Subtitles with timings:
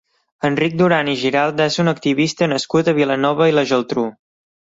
[0.47, 4.09] Enric Duran i Giralt és un activista nascut a Vilanova i la Geltrú.